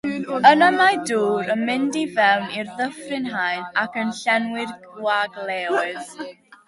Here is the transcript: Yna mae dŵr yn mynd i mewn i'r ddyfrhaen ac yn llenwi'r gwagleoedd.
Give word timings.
Yna 0.51 0.67
mae 0.75 0.95
dŵr 1.09 1.51
yn 1.55 1.61
mynd 1.67 1.99
i 2.03 2.05
mewn 2.15 2.47
i'r 2.61 2.71
ddyfrhaen 2.79 3.67
ac 3.83 4.01
yn 4.05 4.15
llenwi'r 4.23 4.75
gwagleoedd. 4.87 6.15